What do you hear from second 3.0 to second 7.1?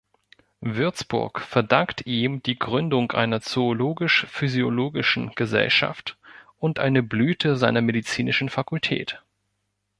einer Zoologisch-Physiologischen Gesellschaft und eine